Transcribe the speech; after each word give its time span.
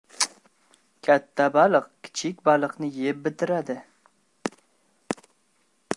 •Katta 1.03 1.45
baliq 1.57 1.85
kichik 2.07 2.37
baliqni 2.47 2.89
yeb 3.01 3.17
bitiradi. 3.27 3.79